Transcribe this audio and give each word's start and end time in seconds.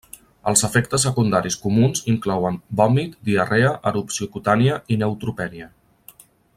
Els 0.51 0.63
efectes 0.67 1.03
secundaris 1.07 1.57
comuns 1.65 2.01
inclouen 2.13 2.57
vòmit, 2.81 3.13
diarrea 3.29 3.77
erupció 3.93 4.29
cutània, 4.37 4.83
i 4.97 5.01
neutropènia. 5.03 5.71